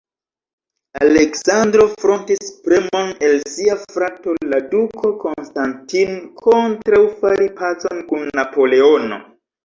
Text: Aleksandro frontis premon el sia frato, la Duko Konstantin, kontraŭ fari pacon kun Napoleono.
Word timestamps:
Aleksandro 1.07 1.83
frontis 2.03 2.47
premon 2.67 3.11
el 3.27 3.35
sia 3.55 3.75
frato, 3.95 4.33
la 4.53 4.59
Duko 4.71 5.11
Konstantin, 5.25 6.15
kontraŭ 6.47 7.03
fari 7.19 7.51
pacon 7.61 8.01
kun 8.09 8.25
Napoleono. 8.41 9.21